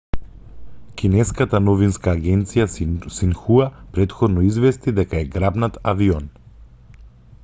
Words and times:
кинеската 1.01 1.59
новинска 1.65 2.13
агенција 2.13 2.65
синхуа 3.17 3.67
претходно 3.97 4.47
извести 4.49 4.95
дека 5.01 5.21
е 5.21 5.29
грабнат 5.37 5.81
авион 5.93 6.29